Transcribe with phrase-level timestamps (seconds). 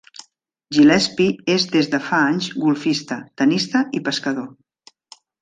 [0.77, 4.51] Gillespie és des de fa anys golfista, tenista i pescador.